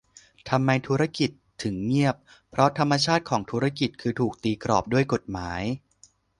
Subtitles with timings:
[0.49, 1.29] ทำไม "ธุรกิจ"
[1.63, 2.15] ถึงเงียบ
[2.49, 5.61] เพราะธรรมชาติของธุรกิจคือถูกตีกรอบด้วยกฎหมาย